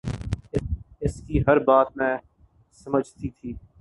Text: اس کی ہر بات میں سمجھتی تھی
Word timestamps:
اس 1.01 1.21
کی 1.27 1.39
ہر 1.47 1.57
بات 1.63 1.95
میں 1.97 2.15
سمجھتی 2.81 3.29
تھی 3.29 3.53